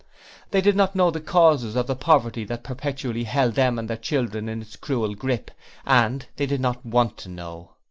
They 0.49 0.61
did 0.61 0.75
not 0.75 0.95
know 0.95 1.11
the 1.11 1.21
causes 1.21 1.75
of 1.75 1.85
the 1.85 1.95
poverty 1.95 2.43
that 2.45 2.63
perpetually 2.63 3.25
held 3.25 3.53
them 3.53 3.77
and 3.77 3.87
their 3.87 3.97
children 3.97 4.49
in 4.49 4.59
its 4.59 4.75
cruel 4.75 5.13
grip, 5.13 5.51
and 5.85 6.25
they 6.37 6.47
did 6.47 6.59
not 6.59 6.83
want 6.83 7.17
to 7.17 7.29
know! 7.29 7.73